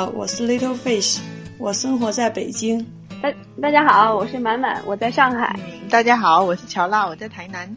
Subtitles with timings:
[0.00, 1.20] 好，我是 Little Fish，
[1.58, 2.86] 我生活在北京。
[3.20, 5.54] 大大家好，我是满满，我在上海。
[5.90, 7.76] 大家好，我是乔娜，我在台南。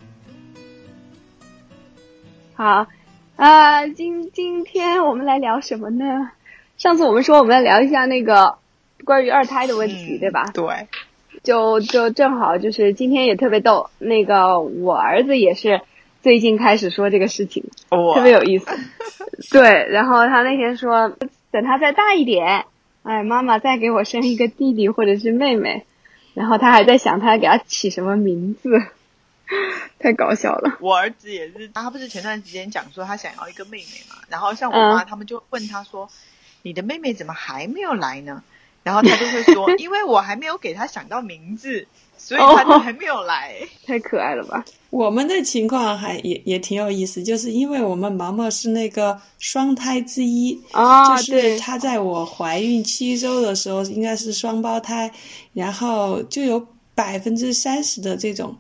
[2.54, 2.88] 好，
[3.36, 6.32] 啊，今今天我们来聊什么呢？
[6.78, 8.58] 上次我们说我们要聊一下那个
[9.04, 10.46] 关于二胎的问题，对吧？
[10.54, 10.66] 对。
[11.44, 15.82] 就就正好就是今天也特别逗，那个我儿子也是
[16.22, 18.72] 最近开始说这个事情，特别有意思。
[19.52, 21.12] 对，然后他那天说，
[21.54, 22.66] 等他再大一点。
[23.04, 25.86] 哎，妈妈再给我生一个弟弟或者是妹妹，
[26.34, 28.70] 然后他还在想他给他起什么名字，
[30.00, 30.78] 太搞笑了。
[30.80, 36.10] 我儿子也是，他不是前段时间讲说他想要一个妹妹嘛，然后像我妈他们就问他说
[36.64, 38.44] ：“你的妹妹怎么还没有来呢？”
[38.84, 41.88] 然后他就会说：“因为我还没有给他想到名字。”
[42.26, 43.56] 所以他就还没有来，
[43.86, 44.64] 太可爱了吧？
[44.90, 55.12] 我们的情况还也也挺有意思，就是因为我们毛毛是那个双胎之一啊，就是他在我怀孕七周的时候应该是双胞胎，
[55.52, 58.56] 然后就有百分之三十的这种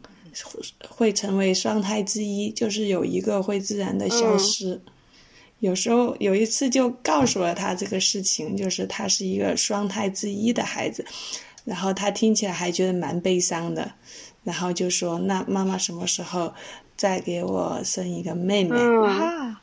[0.89, 4.81] 会成为双胎之一，就是有一个会自然的消失。
[5.59, 11.05] 有时候有一次就告诉了他这个事情，就是他是一个双胎之一的孩子。
[11.65, 13.91] 然后他听起来还觉得蛮悲伤的，
[14.43, 16.53] 然后就说：“那妈妈什么时候
[16.95, 18.77] 再给我生一个妹妹？”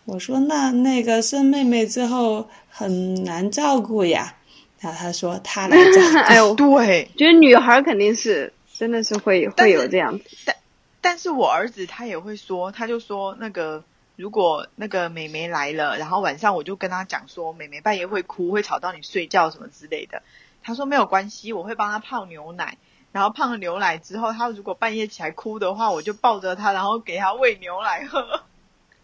[0.06, 4.34] 我说：“那那个生妹妹之后很难照顾呀。
[4.80, 6.18] ”然后他说：“他来照顾。
[6.24, 10.24] ”哎呦， 对，觉得女孩肯定是真的是会会有这样子。
[10.46, 10.56] 但
[11.02, 13.84] 但是我儿子他也会说，他就说那个
[14.16, 20.22] 如果那个妹妹来了，然后晚上我就跟他讲说，妹妹半夜会哭，会吵到你睡觉什么之类的。
[20.62, 22.76] 他说没有关系，我会帮他泡牛奶，
[23.12, 28.42] 然后泡了牛奶之后，他如果半夜起来哭的话，我就抱着他，然后给他喂牛奶喝。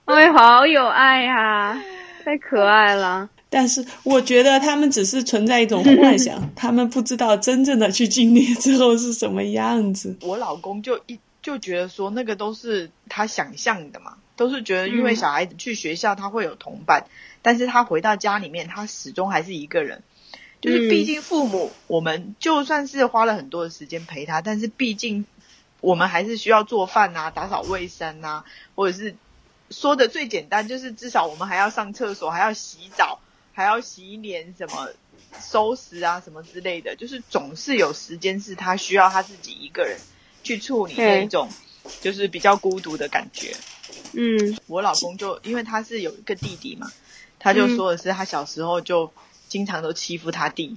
[0.05, 1.83] 哎，好有爱呀，
[2.25, 3.29] 太可爱了。
[3.49, 10.17] 但是我觉得他们只是存在一种幻想，他们不知道真正的去经历之后是什么样子。
[10.23, 17.07] 我老公就一就觉得说，那个都是他想象的嘛，都是觉得因为小孩子去学校他会有同伴，
[17.41, 20.03] 但是他回到家里面，他始终还是一个人。
[20.67, 25.25] 就是毕竟父母，我们就算是花了很多的时间陪他，但是毕竟
[25.81, 28.45] 我们还是需要做饭啊、打扫卫生啊，
[28.75, 29.15] 或者是
[29.71, 33.21] 说的最简单，就是至少我们还要上厕所、还要洗澡、
[33.53, 34.89] 还要洗脸、什么
[35.41, 39.97] 收拾啊、什么之类的，就是总是有时间是他需要他自己一个人
[40.43, 41.49] 去处理那种
[42.01, 43.55] 就是比较孤独的感觉。
[44.15, 46.91] 嗯，我老公就因为他是有一个弟弟嘛，
[47.39, 49.13] 他就说的是他小时候就。
[49.49, 50.77] 经常都欺负他弟，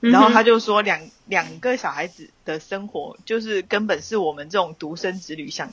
[0.00, 5.70] 然后他就说两两个小孩子的生活，就是根本是我们这种独生子女想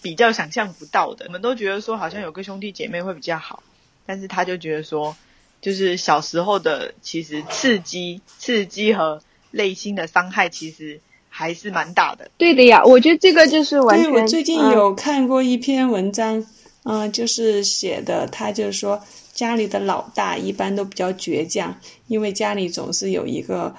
[0.00, 1.26] 比较想象不到的。
[1.26, 3.62] 我们都觉得说好像有个兄弟姐妹会比较好，
[4.06, 5.16] 但是他就觉得说，
[5.60, 12.30] 就是小时候的其实刺激、刺激和内心的伤害，其实还是蛮大的。
[12.38, 14.12] 对的呀，我觉得这个就是完全。
[14.12, 16.46] 我最近有看过一篇文章，
[16.84, 19.00] 嗯，就是写的，他就是说。
[19.34, 21.74] 家里的老大一般都比较倔强，
[22.06, 23.74] 因为家里总是有一个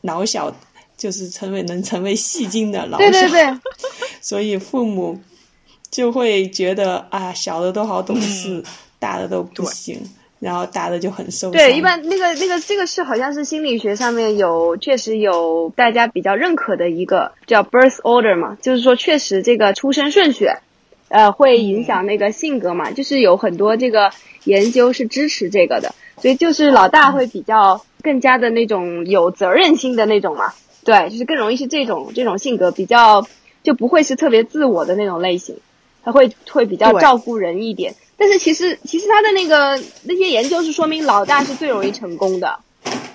[0.00, 0.50] 老小，
[0.96, 3.60] 就是成为能成为戏精的老小，对对对，
[4.22, 5.20] 所以父母
[5.90, 8.64] 就会觉得啊，小的都好懂事，
[8.98, 10.00] 大的都不行，
[10.40, 11.52] 然后大的就很受伤。
[11.52, 20.48] 对，一般那个那个这个是好像是心理学上面有确实有大家比较认可的一个叫 birth order 嘛，就是说确实这个出生顺序。
[21.08, 22.90] 呃，会影响那个性格嘛？
[22.90, 24.10] 就是有很多这个
[24.44, 30.52] 研究是支持这个的，所以就是老大会比较更加的那种有责任心的那种嘛。
[30.84, 33.26] 对，就是更容易是这种这种性格，比较
[33.62, 35.56] 就不会是特别自我的那种类型，
[36.02, 37.94] 他会会比较照顾人一点。
[38.16, 42.60] 但是其实其实他的那个那些研究是说明老大是最容易成功的，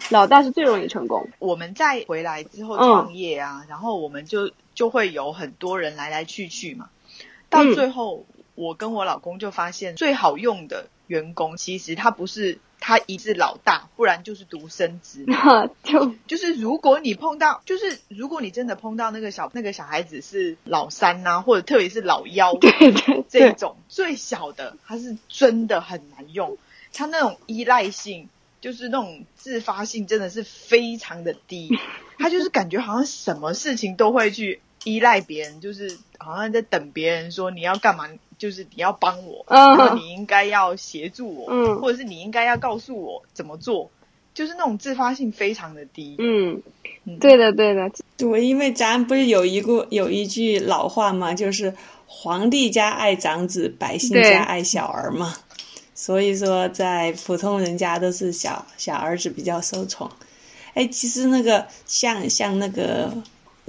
[0.09, 1.27] 老大是最容易成功。
[1.39, 6.89] 我们再回来之后创业啊，然后我们就就会有很多人来来去去嘛。
[7.49, 8.25] 到最后，
[8.55, 15.25] 我跟我老公就发现，最好用的员工其实他不是他一是老大，不然就是独生子。
[15.83, 22.53] 就 就是如果你碰到，就是如果你真的碰到那个小那个小孩子是老三呐，或者特别是老幺，
[23.29, 26.57] 这种最小的，他是真的很难用。
[26.93, 28.29] 他那种依赖性，
[28.61, 31.69] 就是那种自发性，真的是非常的低。
[32.19, 34.61] 他就是感觉好像什么事情都会去。
[34.83, 43.89] 依赖别人，就是好像在等别人说你要干嘛，就是你要帮我，然后你应该要协助我，或者是你应该要告诉我怎么做，
[44.33, 46.15] 就是那种自发性非常的低。
[46.19, 46.61] 嗯，
[47.19, 51.73] 对的，对的，对，因为咱不是有一个有一句老话嘛，就是
[52.05, 55.35] 皇帝家爱长子，百姓家爱小儿嘛。
[55.93, 60.09] 所以说在普通人家都是小小儿子比较受宠。
[60.73, 63.11] 哎，其实那个像像那个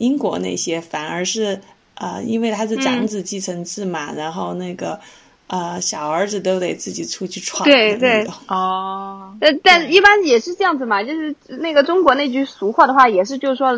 [0.00, 1.60] 英国那些，反而是
[1.94, 4.98] 呃，因为他是长子继承制嘛，然后那个
[5.46, 7.96] 呃小儿子都得自己出去闯的对。
[7.98, 8.26] 对。
[8.48, 13.72] 哦，但，但一般也是这样子嘛，就是那个中国那句俗话的话，也是就是说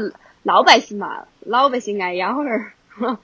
[0.45, 2.73] 老百姓嘛，老百姓爱养儿。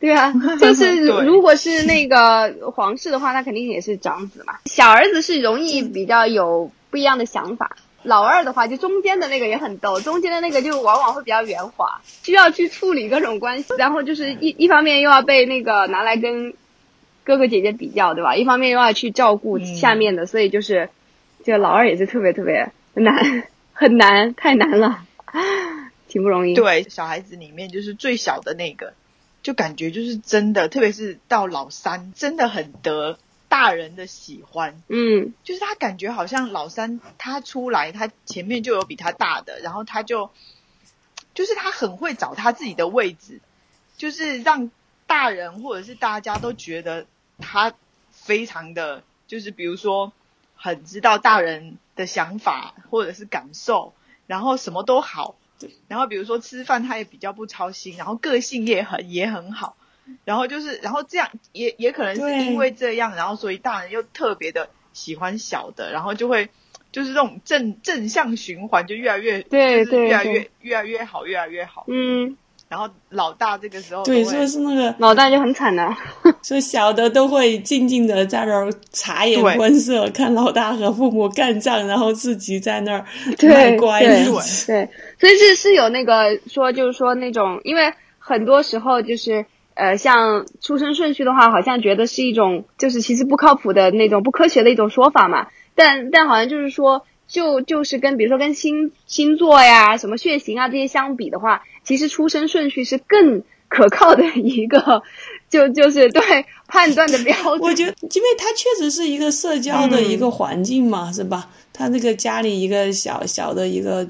[0.00, 1.26] 对啊， 就是对。
[1.26, 4.54] 如果是那个皇室的话，那肯定也是长子嘛。
[4.66, 16.54] 小儿子是容易比较有不一样的想法，老二的话就中间的那个也很逗，中间的那个就往往会比较圆滑，需要去处理各种关系，然后就是一一方面又要被那个拿来跟
[17.24, 18.36] 哥哥姐姐比较，对吧？
[18.36, 20.88] 一方面又要去照顾下面的，所以就是
[21.44, 25.04] 这个老二也是特别特别难，很难，太难了，
[26.06, 26.54] 挺不容易。
[26.54, 28.94] 对，小孩子里面就是最小的那个，
[29.42, 33.18] 就感觉就是真的，特别是到老三，真的很得
[33.48, 34.82] 大人的喜欢。
[34.88, 40.30] 嗯就是他感觉好像老三他出来，他前面就有比他大的，然后他就
[41.34, 43.40] 就是他很会找他自己的位置，
[43.96, 44.70] 就是让
[45.06, 47.06] 大人或者是大家都觉得
[47.38, 47.72] 他
[48.10, 50.12] 非常的，就是比如说
[50.54, 53.94] 很知道大人的想法或者是感受，
[54.26, 55.36] 然后什么都好，
[55.88, 59.77] 然后比如说吃饭他也比较不操心，然后个性也很也很好。
[60.24, 66.48] 然后就是，然后这样也也可能是因为这样，然后所以大人又特别的喜欢小的，然后就会
[66.92, 71.84] 就是这种正正向循环就越来越就是对对对越来越越来越好，越来越好。
[71.88, 72.36] 嗯，
[72.68, 75.94] 然后老大这个时候对，都会说是那个老大就很惨的。
[76.42, 83.04] 说小的都会静静的在那儿察言观色，看老大和父母干仗，然后自己在那儿
[83.36, 84.00] 对卖乖。
[84.00, 89.44] 对，所以是是有那个说，就是说那种，因为很多时候就是
[89.78, 95.46] 呃，像出生顺序的话，好像觉得是一种就是其实不靠谱的那种不科学的一种说法嘛。
[95.76, 105.02] 但但好像就是说，就就是跟比如说跟星星座呀、什么血型啊这些相比的话，其实出生顺序是更可靠的一个，
[105.48, 107.60] 就就是对判断的标准。
[107.62, 111.48] 我觉得，因为他确实是一个社交的一个环境嘛，是吧？
[111.72, 114.04] 他那个家里一个小小的一个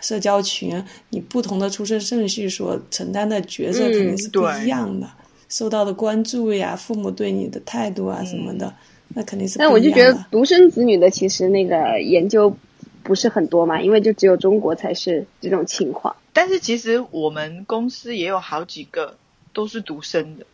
[0.00, 5.08] 社交群，你不同的出生顺序所承担的角色嗯肯定是不对一样的，
[5.48, 8.74] 受到的关注呀，父母对你的态度啊什么的，
[9.14, 9.72] 那肯定是不一样的。
[9.72, 12.56] 但我就觉得独生子女的其实那个研究
[13.02, 16.16] 不是很多嘛，因为就只有中国才是这种情况。
[16.32, 19.16] 但是其实我们公司也有好几个
[19.52, 20.46] 都是独生的，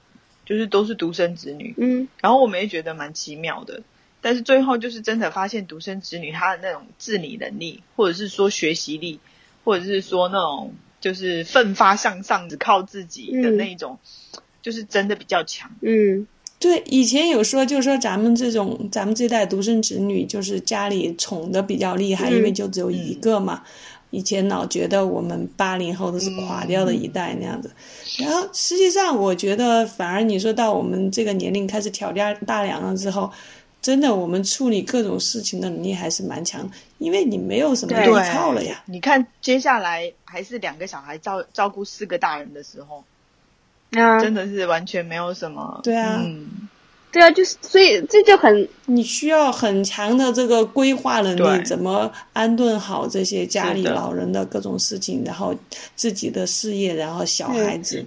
[0.47, 1.75] 就是都是独生子女。
[1.77, 3.83] 嗯然后我们也觉得蛮奇妙的，
[4.23, 9.21] 但是最后就是真的发现独生子女他的那种自理能力，或者是说学习力，
[9.65, 13.99] 或者是说那种就是奋发向上、只靠自己的嗯那一种，
[14.63, 15.71] 就是真的比较强。
[15.81, 16.27] 嗯
[16.61, 23.63] 对，以前有说，就是说咱们这种咱们这代独生子女，就是家里宠的比较厉害，嗯因为就只有一个嘛。
[24.11, 27.69] 以前老觉得我们八零后都是垮掉的一代那样子，
[28.21, 33.29] 然后实际上我觉得，反而你说到我们这个年龄开始挑家大梁了之后，
[33.85, 38.83] 真的我们处理各种事情的能力还是蛮强的，因为你没有什么对依靠了呀。
[38.87, 43.05] 你看接下来还是两个小孩照照顾四个大人的时候，
[43.91, 45.83] 啊，真的是完全没有什么。
[45.85, 46.49] 对啊嗯，
[47.13, 55.55] 对啊，就是所以这就很你需要很强的这个规划能力，怎么安顿好这些家里老人的各种事情，然后
[55.95, 58.03] 自己的事业，然后小孩子。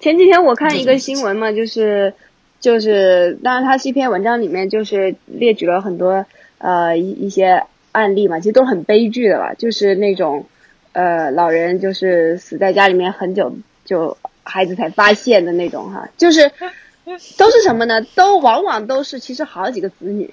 [0.00, 2.14] 前几天我看一个新闻嘛，就是
[2.60, 6.26] 就是，当然它是一篇文章里面就是列举了很多
[6.58, 10.46] 呃一一些案例嘛，其实都很悲剧的吧，就是那种
[10.92, 16.50] 呃老人就是死在家里面很久，就孩子才发现的那种哈，就是
[17.38, 18.02] 都是什么呢？
[18.14, 20.32] 都往往都是其实好几个子女，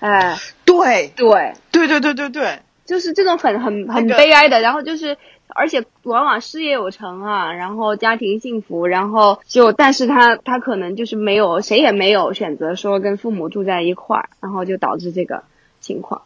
[0.00, 5.16] 哎，对对，对对对对对，就是这种很很很悲哀的，然后就是，
[5.54, 15.44] 而且往往事业有成啊，然后家庭幸福，然后就，但是他他可能就是没有谁也没有选择说跟父母住在一块儿，然后就导致这个
[15.80, 16.22] 情况。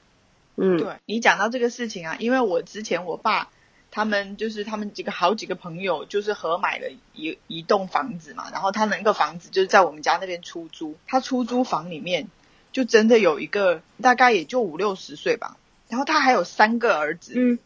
[0.57, 3.49] 嗯，对你讲到这个事情啊，因为我之前我爸
[3.91, 12.29] 他们就是他们几个好几个朋友就是合买了一一栋房子嘛，然后他那个房子就是在我们家那边出租，他出租房里面
[12.71, 15.57] 就真的有一个大概也就五六十岁吧，
[15.89, 17.59] 然后他还有三个儿子，嗯，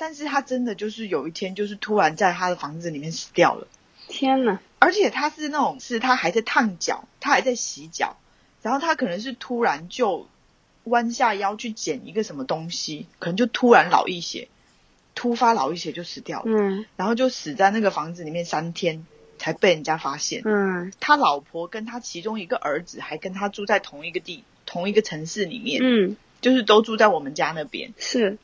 [0.00, 3.66] 但是他真的就是有一天就是突然在他的房子里面死掉了。
[4.08, 8.16] 天呐，而且他是那种是他还在烫脚，他还在洗脚，
[8.62, 10.26] 然后他可能是突然就
[10.84, 14.48] 弯下腰去捡一个什么东西，可能就突然脑溢血，
[15.14, 16.86] 突发脑溢血就死掉了，嗯。
[16.96, 19.06] 然后就死在那个房子里面三天
[19.38, 20.40] 才被人家发现。
[20.46, 28.38] 嗯他老婆跟他其中一个儿子还跟他住在同一个地同一个城市里面，嗯，就是都住在我们家那边，是，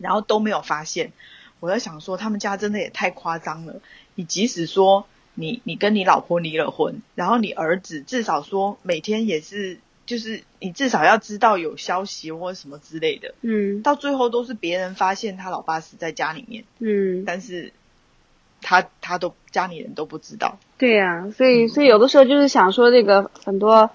[0.00, 1.12] 然后都没有发现。
[1.60, 3.80] 我在想说，他们家真的也太夸张了。
[4.14, 13.34] 你即使说你你跟你老婆离了婚，然后你儿子至少说每天也是，就是你至少要知道有消息或者什么之类的。
[13.42, 17.72] 嗯到最后都是别人发现他老爸死在家里面，嗯，但是
[18.62, 20.58] 他他都家里人都不知道。
[20.78, 23.90] 对呀、所以所以有的时候就是想说，这个很多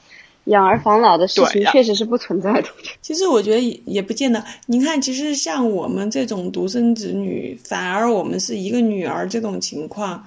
[0.46, 2.68] 养儿防老的事情确实是不存在的。
[3.02, 4.44] 其实我觉得也也不见得。
[4.68, 10.24] 你看，其实像我们这种独生子女，反而我们是一个女儿这种情况，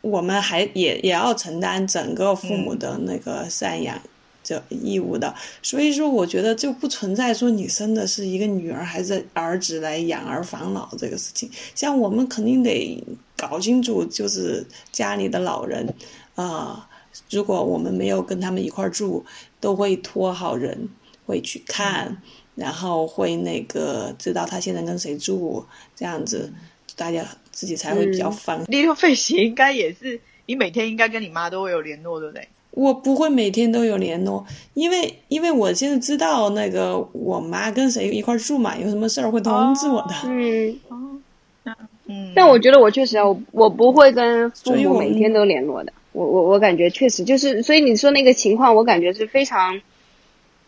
[0.00, 4.00] 我们还也也要承担整个父母的那个赡养
[4.42, 5.34] 这义务的。
[5.62, 11.50] 所以说，我觉得就不存在说你生的是一个女儿还是儿子来养儿防老这个事情。
[11.74, 13.04] 像我们肯定得
[13.36, 15.94] 搞清楚，就是家里的老人
[16.34, 16.88] 啊、
[17.28, 19.22] 如果我们没有跟他们一块儿住，
[19.60, 20.88] 都会托好人
[21.26, 22.16] 会去看，
[22.54, 25.64] 然后会那个知道他现在跟谁住，
[25.94, 26.52] 这样子
[26.96, 28.64] 大家自己才会比较嗯放。
[28.64, 32.48] 利用费息应该也是你每天应该跟你妈都会有联络，对不对？
[32.72, 40.14] 我不会每天都有联络，因为因为我现在知道那个我妈跟谁一块儿住嘛，有什么事儿会通知我的。
[40.26, 41.74] 嗯，哦
[42.06, 45.92] 嗯，但我觉得我确实啊，我我不会跟父所以我们母每天都联络的。
[46.12, 49.80] 我我我感觉确实就是，所以你说那个情况，我感觉是非常，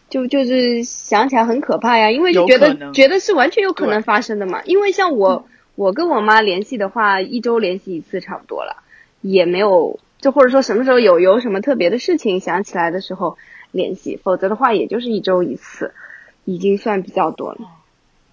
[0.09, 4.63] 就就是想起来很可怕呀，因为就觉得觉得是完全有可能发生的嘛。
[4.65, 8.83] 因为像我我跟我妈联系的话，一周联系一次差不多了，
[9.21, 13.37] 也没有就或者说什么时候有有什么特别的事情想起来的时候
[13.73, 15.93] 联系，否则的话也就是一周一次，
[16.45, 17.59] 已经算比较多了。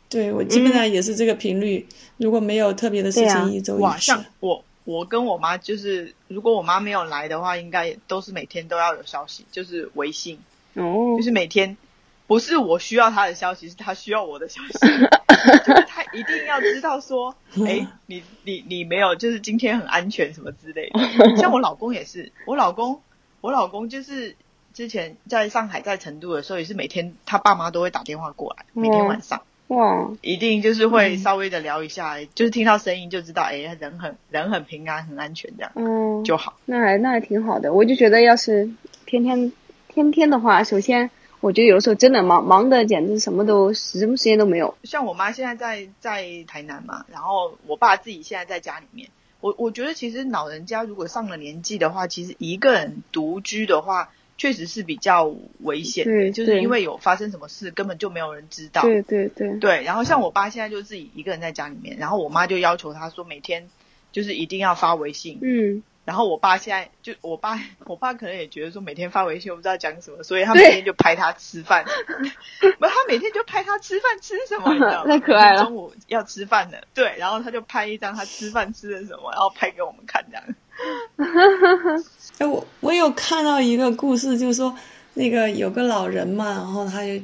[0.10, 1.86] 对我基本上也是这个频率，
[2.18, 4.06] 如果没有特别的事情，一周哇，一次。
[4.06, 10.40] 像我我跟我妈就是，如果我妈没有来的话，应该也都是每天都要有消息，就是微信，
[10.74, 11.78] 哦就，是每天。
[12.26, 14.80] 不是我需要她的消息，是她需要我的消息，
[15.66, 17.36] 就是她一定要知道说，
[17.68, 21.00] 哎，你你你没有，就是今天很安全什么之类的。
[21.38, 23.00] 像我老公也是，我老公
[23.42, 24.36] 我老公就是
[24.74, 29.44] 之前在上海在成都的时候，也是每天他爸妈都会打电话过来，每天晚上。
[29.70, 36.56] 哇，一定就是会稍微的聊一下，就是听到声音就知道，哎，人很人很平安，很安全这样嗯，就好。
[36.66, 38.70] 那还那还挺好的，我就觉得要是
[39.06, 39.52] 天天
[39.88, 44.76] 天天的话，首先我觉得有的时候真的忙忙的简直什么都什么时间都没有。
[44.84, 49.10] 像我妈现在在在台南嘛，然后我爸自己现在在家里面。
[49.42, 54.10] 我我觉得其实老人家如果上了年纪的话，其实一个人独居的话，
[54.40, 58.82] 确实是比较危险的，就是因为有发生什么事根本就没有人知道。
[58.82, 63.70] 对对对，对，然后像我爸现在就自己一个人在家里面，然后我妈就要求他说每天
[64.12, 70.64] 就是一定要发微信，嗯，然后我爸现在就我爸， 我爸可能也觉得说每天发微信我不知道讲什么，所以他对。
[70.64, 71.84] 每天就拍他吃饭，
[72.80, 75.10] 不，他每天就拍他吃饭吃什么，你知道吗？
[75.12, 75.64] 太可爱了。
[75.66, 80.44] 中午要吃饭的，对，然后他就拍一张他吃饭吃的什么，然后拍给我们看这样。
[82.40, 84.74] 哎，我我有看到一个故事，就是说
[85.16, 87.22] 那个有个老人嘛，然后他就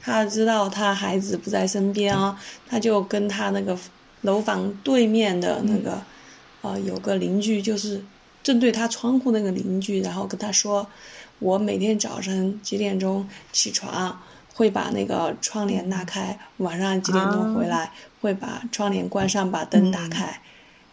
[0.00, 3.76] 他知道他孩子不在身边啊，他就跟他那个
[4.20, 6.00] 楼房对面的那个、
[6.60, 8.00] 呃有个邻居，就是
[8.42, 10.86] 正对他窗户那个邻居，然后跟他说，
[11.40, 14.16] 我每天早晨几点钟起床，
[14.54, 17.90] 会把那个窗帘拉开，晚上几点钟回来、
[18.20, 20.40] 会把窗帘关上，把灯打开。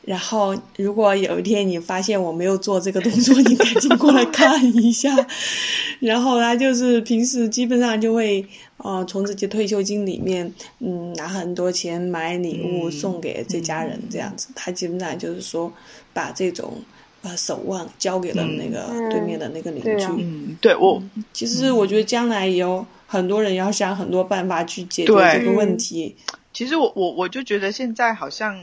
[0.09, 5.15] 然后，如果有一天你发现我没有做这个动作，你赶紧过来看一下。
[6.01, 8.43] 然后他就是平时基本上就会
[8.77, 14.47] 呃从自己退休金里面嗯拿很多钱买礼物嗯送给这家人这样子。
[14.55, 15.71] 他基本上就是说
[16.11, 16.73] 把这种
[17.21, 20.05] 呃守望交给了那个嗯对面的那个邻居。
[20.17, 20.99] 嗯，对我
[21.33, 26.15] 其实我觉得将来有很多人要想很多办法去解决这个问题。
[26.51, 28.59] 其实我我我就觉得现在好像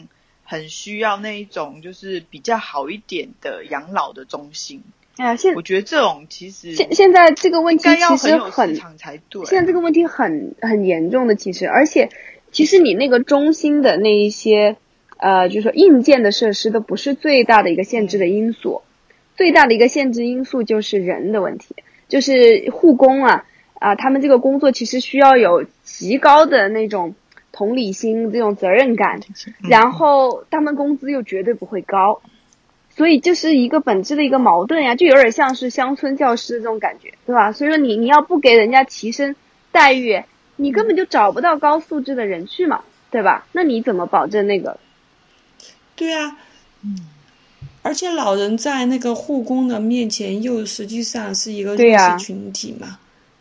[0.47, 4.83] 很需要那一种就是比较好一点的养老的中心。
[5.19, 9.45] 哎呀，现我觉得这种其实现现在这个问题其实很场才对。
[9.45, 12.11] 现在这个问题很很严重的，其实，而且
[12.53, 14.77] 其实你那个中心的那一些
[15.17, 18.83] 呃，就是说硬件的设施都不是最大的一个限制的因素，
[19.37, 21.75] 最大的一个限制因素就是人的问题，
[22.09, 23.47] 就是护工啊
[23.79, 27.15] 啊、他们这个工作其实需要有极高的那种
[27.57, 29.19] 同理心、这种责任感，
[29.69, 32.21] 然后他们工资又绝对不会高。
[32.91, 37.53] 所以这是一个本质的一个矛盾呀，就有点像是乡村教师这种感觉，对吧？
[37.53, 39.35] 所以说你你要不给人家提升
[39.73, 40.23] 待遇，
[40.57, 43.47] 你根本就找不到高素质的人去嘛，对吧？
[43.53, 44.79] 那你怎么保证那个？
[45.95, 46.39] 对啊，
[46.85, 47.09] 嗯
[47.83, 52.99] 而且老人在那个护工的面前，又实际上是一个弱势群体嘛。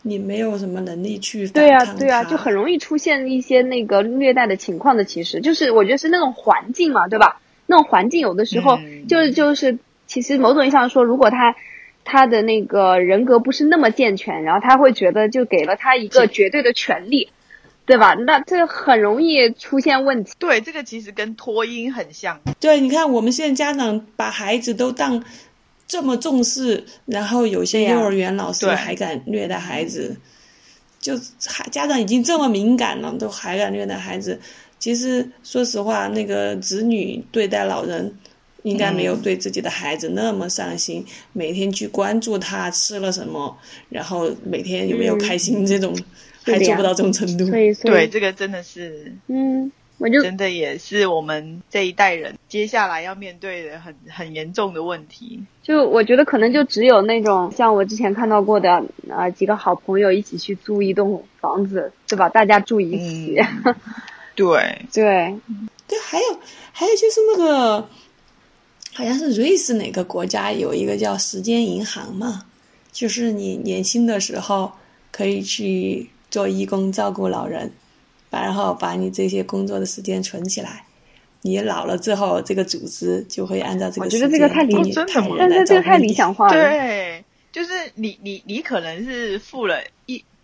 [0.08, 5.04] 你没有什么能力去对呀、反抗对呀、它就很容易出现一些那个虐待的情况的。
[5.04, 7.42] 其实就是我觉得是那种环境嘛，对吧？
[7.66, 11.56] 那种环境有的时候嗯就是就是，其实某种意义上说，如果他
[12.04, 17.32] 他的那个人格不是那么健全，然后他会觉得就给了他一个绝对的权利，
[17.88, 18.14] 对吧？
[18.14, 20.34] 那这很容易出现问题。
[20.38, 22.40] 对，这个其实跟脱音很像。
[22.60, 25.24] 对，你看我们现在家长把孩子都当
[25.88, 30.16] 这么重视，然后有些幼儿园老师还敢虐待孩子，
[31.00, 34.40] 就还家长已经这么敏感了，都还敢虐待孩子。
[34.80, 38.16] 其实说实话，那个子女对待老人。
[38.64, 43.56] 应该没有对自己的孩子那么上心，每天去关注他吃了什么，
[43.90, 45.96] 然后每天有没有开心，这种、
[46.42, 47.46] 还做不到这种程度。
[47.46, 55.42] 所以对，这个真的是，嗯，我就真的也是我们这一代人接下来要面对的很很严重的问题。
[55.64, 62.30] 就我觉得可能就只有那种像我之前看到过的，呃，几个好朋友一起去租一栋房子，对吧？
[62.30, 63.76] 大家住一起，嗯。
[64.36, 65.34] 对，对，
[65.88, 66.40] 对，还有
[66.74, 67.88] 还有就是那个，
[68.94, 72.44] 好像是瑞士哪个国家有一个叫时间银行嘛，
[72.92, 74.74] 就是你年轻的时候
[75.10, 77.72] 可以去做义工照顾老人，
[78.32, 80.84] 然后把你这些工作的时间存起来。
[81.42, 86.54] 你老了之后，这个组织就会按照这个时间我觉得这个太理给你真的但是这个太理想化了。
[86.54, 89.86] 对，就是你你你可能是付了一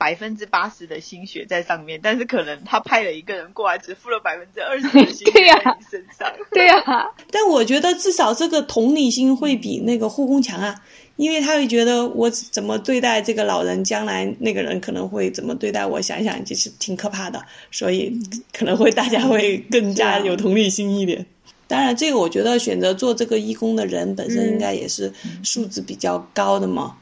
[0.02, 6.28] 百分之八十的心血在上面，但是可能他派了一个人过来，只付了百分之二十的 心血对呀在你身上。
[6.52, 10.74] 对呀、但我觉得至少这个同理心会比那个护工强啊，
[11.18, 17.40] 因为他会觉得我怎么对待这个老人，将来那个人可能会怎么对待我，想想就是挺可怕的，
[17.70, 18.12] 所以
[18.52, 21.24] 可能会大家会更加有同理心一点。
[21.68, 26.98] 当然，这个我觉得选择做这个义工的人本身应该也是素质比较高的嘛，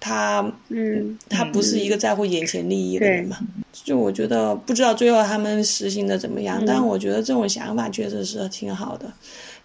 [0.00, 3.38] 他嗯，他不是一个在乎眼前利益的人嘛。
[3.72, 9.12] 就我觉得不知道最后他们实行的怎么样，但我觉得这种想法确实是挺好的。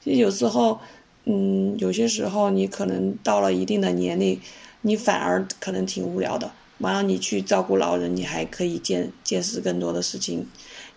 [0.04, 0.80] 其实有时候，
[1.26, 4.39] 嗯，有些时候你可能到了一定的年龄，
[4.82, 6.52] 你反而可能挺无聊的。
[6.80, 10.46] 完了，你去照顾老人，你还可以见见识更多的事情。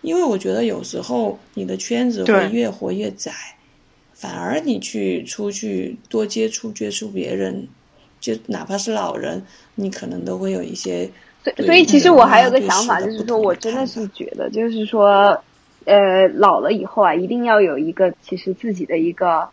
[0.01, 3.31] 因为我觉得有时候你的圈子会越活越窄，
[4.13, 7.67] 反而你去出去多接触接触别人，
[8.27, 9.41] 就哪怕是老人，
[9.75, 11.09] 你可能都会有一些
[11.41, 15.41] 所以所以其实我还有个想法，就是说我真的是觉得，就是说，
[15.85, 19.47] 呃，老了以后啊，一定要有一个其实自己的一个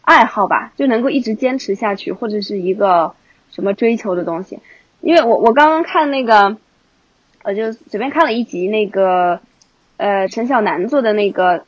[0.00, 3.12] 爱好吧，就能够一直坚持下去，或者是一个
[3.50, 4.58] 什么追求的东西。
[5.02, 6.56] 因为我我刚刚看那个，
[7.42, 9.40] 呃，就随便看了一集那个，
[9.98, 11.66] 呃，陈小南做的那个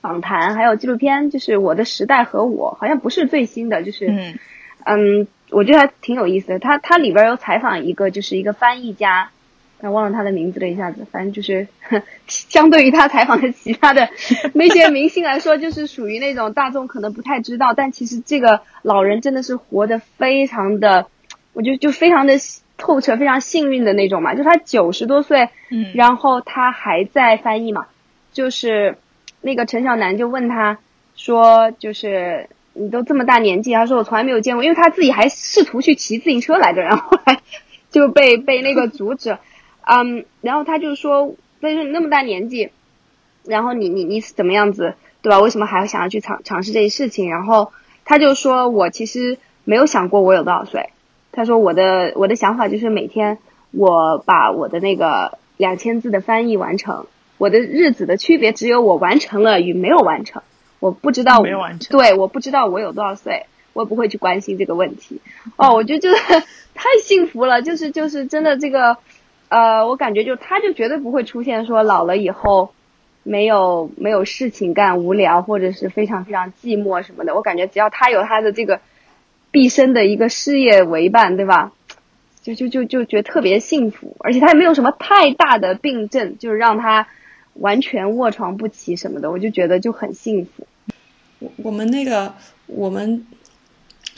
[0.00, 4.38] 访谈，还有纪录片，就是《我的时代和我》，好像不是最新的，就是嗯
[4.86, 6.58] 嗯，我觉得还挺有意思的。
[6.60, 9.30] 他他里边有采访一个，就是一个翻译家，
[9.80, 11.66] 但忘了他的名字了，一下子，反正就是
[12.28, 14.08] 相对于他采访的其他的
[14.54, 21.08] 那些明星来说，就是属于那种大众可能不太知道，但其实这个老人真的是活得非常的，
[21.52, 22.34] 我觉得就非常的
[22.78, 24.34] 透彻，非常幸运的那种嘛。
[24.34, 27.86] 就他九十多岁，嗯然后他还在翻译嘛，
[28.32, 28.96] 就是
[29.40, 30.78] 那个陈小南就问他
[31.16, 37.40] 说，就是你都这么大年纪，他说我从来没有见过，因为他自己还试图去骑自行车来着，然后后来
[37.90, 39.38] 就被被那个阻止，
[39.82, 42.70] 嗯，然后他就说，他说你那么大年纪，
[43.44, 45.40] 然后你你你是怎么样子，对吧？
[45.40, 47.30] 为什么还要想要去尝尝试这些事情？
[47.30, 47.72] 然后
[48.04, 50.90] 他就说我其实没有想过我有多少岁，
[51.32, 53.38] 他说我的我的想法就是每天
[53.70, 57.06] 我把我的那个两千字的翻译完成，
[57.38, 60.42] 我的日子的区别只有我完成了与没有完成，
[60.78, 65.20] 我不知道没有完成对，我不知道我有多少岁，我也不会去关心这个问题。
[65.56, 66.16] 哦，我就觉得
[66.74, 68.96] 太幸福了，就是就是真的这个，
[69.48, 72.72] 呃，我感觉就他就绝对不会出现说老了以后
[73.22, 77.34] 没有没有事情干、无聊或者是非常非常寂寞什么的。
[77.34, 78.80] 我感觉只要他有他的这个
[79.50, 81.72] 毕生的一个事业为伴，对吧？
[82.42, 87.08] 就就就就觉得特别幸福，而且他也没有什么太大的病症，就是让他
[87.58, 90.66] 完全卧床不起什么的，我就觉得就很幸福。
[91.38, 92.34] 我我们那个
[92.66, 93.26] 我们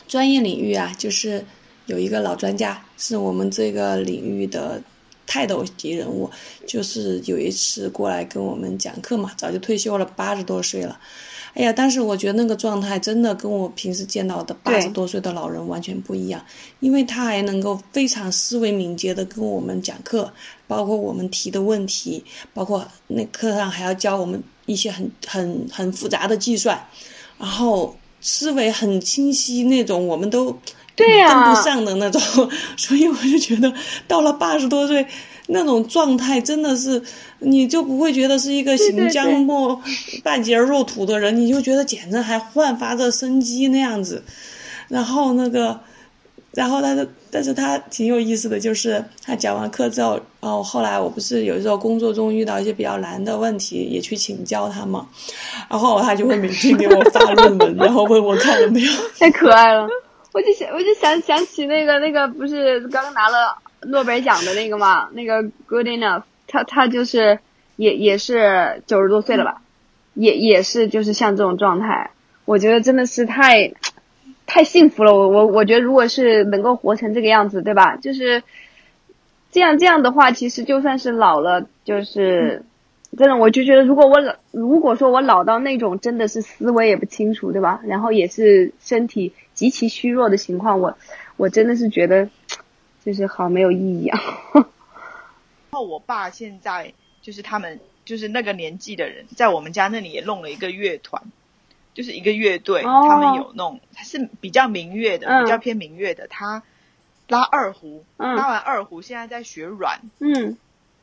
[0.06, 1.44] 专业领域啊，就是
[1.86, 4.82] 有一个老专家，是我们这个领域的
[5.28, 6.28] 泰斗级人物，
[6.66, 10.98] 就是有一次过来跟我们讲课嘛，早就退休了，八十多岁了。
[11.54, 16.44] 哎呀，但是我觉得那个状态真的跟我平时见到的八十多岁的老人完全不一样，
[16.80, 20.32] 因为他还能够非常思维敏捷的跟我们讲课，
[20.66, 26.80] 包括我们提的问题，包括那课上还要教我们一些很很很复杂的计算，
[27.38, 30.56] 然后思维很清晰那种，我们都
[30.98, 32.20] 对呀、跟不上的那种，
[32.76, 33.72] 所以我就觉得
[34.06, 35.06] 到了八十多岁。
[35.50, 37.02] 那种状态真的是，
[37.38, 39.80] 你就不会觉得是一个行将末
[40.22, 44.22] 半截入土的人，你就觉得简直还焕发着生机那样子。
[44.88, 45.80] 然后那个，
[46.52, 55.06] 然后他的，但是他挺有意思的就是，他讲完课之后，哦，后来我不是有时候工作中遇到一些比较难的问题，也去请教他嘛，
[55.70, 58.92] 然后他就会每天给我发论文，然后问我看了没有。
[59.18, 59.88] 太可爱了。
[60.32, 67.38] 我就想，我就想想起那个那个，不是刚刚拿了诺贝尔奖的那个嘛，那个 Good Enough，他他就是
[67.76, 69.62] 也也是九十多岁了吧，
[70.14, 72.10] 也也是就是像这种状态，
[72.44, 73.72] 我觉得真的是太
[74.46, 75.14] 太幸福了。
[75.14, 77.96] 我我我觉得如果是能够活成这个样子，对吧？
[77.96, 78.42] 就是
[79.50, 82.62] 这样这样的话，其实就算是老了，就是。
[83.16, 87.80] 真的，我就觉得，如果我老，如果说我老到那种真的是思维也不清楚，对吧？
[87.84, 90.96] 然后也是身体极其虚弱的情况，我
[91.36, 92.28] 我真的是觉得，
[93.04, 94.20] 就是好没有意义啊。
[94.54, 96.92] 然后我爸现在
[97.22, 101.22] 就是他们就是那个年纪的人，在我们家那里也弄了一个乐团，
[101.94, 106.62] 就是一个乐队，哦他们有弄，他是比较民乐的，嗯比较偏民乐的，他
[107.28, 110.56] 拉二胡，嗯拉完二胡现在在学软，嗯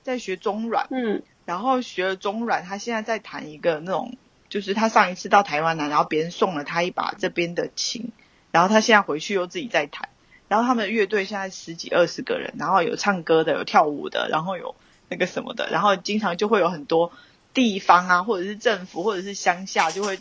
[0.04, 4.18] 在学中软，嗯然后学了中软，他现在在弹一个那种，
[4.50, 8.12] 就是他上一次到台湾来，然后别人送了他一把这边的琴，
[8.52, 10.10] 然后他现在回去又自己在弹，
[10.48, 14.76] 然后他们的乐队现在十几二十个人，然后有唱歌的，有跳舞的，然后有
[15.10, 17.12] 那个什么的，然后经常就会有很多
[17.54, 20.20] 地方啊，或者是政府或者是乡下就会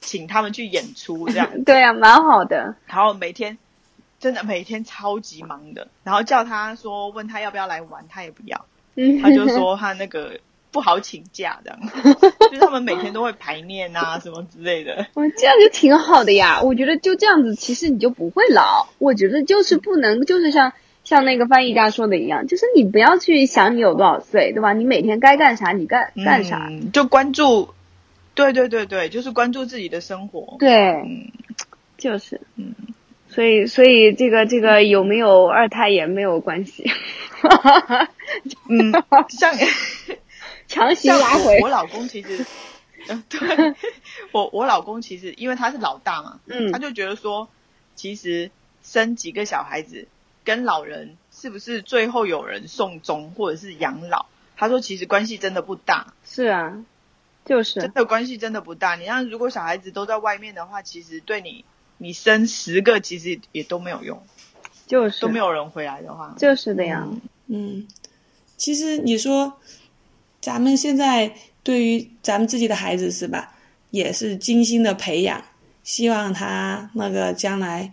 [0.00, 2.74] 请他们去演出这样，对啊、蛮好的。
[2.86, 3.58] 然后每天
[4.18, 8.64] 真的每天超级忙的，然后叫他说问他要不要来玩，他也不要。
[8.94, 10.40] 嗯， 他就说他那个
[10.72, 11.78] 不好请假，这样，
[12.50, 15.06] 就是他们每天都会排练啊 什么之类的。
[15.14, 16.62] 我这样就挺好的呀。
[16.62, 18.88] 我觉得就这样子，其实你就不会老。
[18.98, 20.72] 我觉得就是不能，就是像
[21.04, 24.72] 像那个翻译家说的一样，就是你不要去想你有多少岁，对吧？
[24.72, 26.66] 你每天该干啥你干干啥。
[26.70, 27.68] 嗯，就关注，
[28.34, 30.56] 对对对对，就是关注自己的生活。
[30.58, 31.30] 对，嗯
[31.98, 32.74] 就是，嗯，
[33.28, 36.90] 所以所以这个这个有没有二胎也没有关系，
[38.68, 38.92] 嗯，
[39.28, 39.52] 像
[40.72, 41.60] 强行像拉回。
[41.60, 42.44] 我，老公其实，
[43.08, 43.74] 呃， 对
[44.32, 46.72] 我我老公其实因为他是老大嘛，嗯。
[46.72, 47.48] 他就觉得说，
[47.94, 48.50] 其实
[48.82, 50.08] 生几个小孩子
[50.44, 56.14] 跟老人是不是最后有人送终或者是养老，他说其实关系真的不大。
[56.24, 56.84] 是啊，
[57.44, 57.80] 就是。
[57.80, 58.94] 真的关系真的不大。
[58.96, 61.64] 你像如果小孩子都在外面的话，其实对你，
[61.98, 64.22] 你生十个其实也都没有用，
[64.86, 65.20] 就是。
[65.20, 67.06] 都没有人回来的话，就是的呀，
[67.48, 67.86] 嗯，
[68.56, 69.60] 其实你说，
[70.42, 73.54] 咱们现在对于咱们自己的孩子是吧，
[73.92, 75.42] 也是精心的培养，
[75.84, 77.90] 希望他那个将来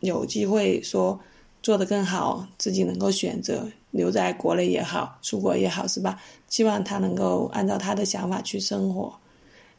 [0.00, 1.18] 有机会说
[1.62, 6.18] 做得更好，自己能够选择留在国内也好，出国也好，是吧？
[6.48, 9.14] 希望他能够按照他的想法去生活，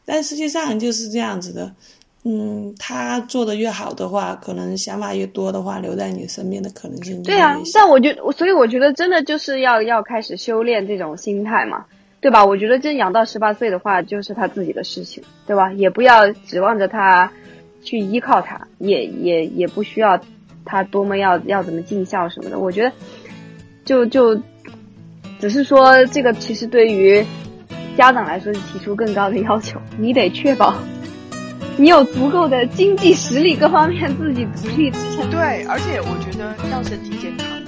[0.04, 1.72] 但实际上就是这样子的。
[2.26, 7.80] 嗯，他做的越好的话，可能想法越多的话，留在你身边的可能性对啊越，小。
[7.80, 11.84] 但我觉，所以我觉得真的就是要要开始修炼这种心态嘛，
[12.24, 12.42] 对吧？
[12.42, 15.70] 我觉得真养到十八岁的话，就是他自己的事情，对吧？
[15.74, 17.30] 也不要指望着他
[17.82, 20.18] 去依靠他，也也也不需要
[20.64, 22.58] 他多么要要怎么尽孝什么的。
[22.58, 22.92] 我觉得
[23.84, 24.40] 就就
[25.38, 27.22] 只是说这个其实对于
[27.94, 30.74] 家长来说是提出更高的要求，你得确保
[31.76, 35.30] 你有足够的经济实力各方面自己独立支撑。
[35.30, 37.63] 对，而且我觉得要身体健康。